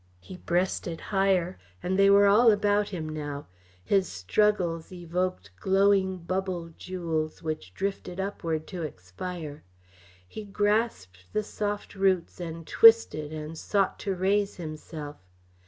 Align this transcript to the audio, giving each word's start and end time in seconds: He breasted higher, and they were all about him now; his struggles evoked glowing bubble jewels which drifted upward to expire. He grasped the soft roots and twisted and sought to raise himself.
He 0.19 0.37
breasted 0.37 0.99
higher, 0.99 1.59
and 1.83 1.93
they 1.95 2.09
were 2.09 2.25
all 2.25 2.49
about 2.49 2.89
him 2.89 3.07
now; 3.07 3.45
his 3.83 4.07
struggles 4.09 4.91
evoked 4.91 5.51
glowing 5.59 6.17
bubble 6.17 6.69
jewels 6.69 7.43
which 7.43 7.71
drifted 7.75 8.19
upward 8.19 8.65
to 8.69 8.81
expire. 8.81 9.61
He 10.27 10.43
grasped 10.43 11.25
the 11.33 11.43
soft 11.43 11.93
roots 11.93 12.39
and 12.39 12.65
twisted 12.65 13.31
and 13.31 13.55
sought 13.55 13.99
to 13.99 14.15
raise 14.15 14.55
himself. 14.55 15.17